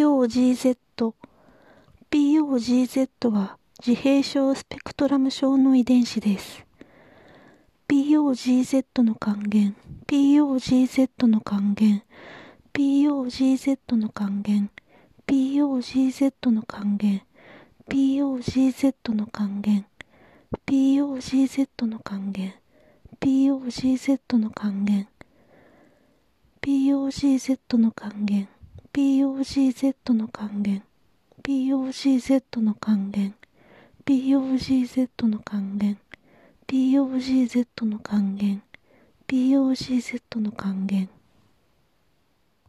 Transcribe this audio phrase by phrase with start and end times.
[0.00, 0.78] POGZ
[2.10, 6.64] POGZ は自閉症スペクトラム症の遺伝子です。
[7.86, 9.76] POGZ の還元。
[10.06, 12.02] POGZ の還元。
[12.72, 14.70] POGZ の還元。
[15.28, 17.22] POGZ の還元。
[17.86, 19.84] POGZ の還元。
[20.70, 22.54] POGZ の還元。
[23.20, 25.08] POGZ の還元。
[26.62, 28.48] POGZ の還元。
[29.40, 30.82] POGZ の還元
[31.42, 33.34] POGZ の還元
[34.04, 35.96] POGZ の還元
[36.68, 38.62] POGZ の還元
[39.26, 41.08] POGZ の還元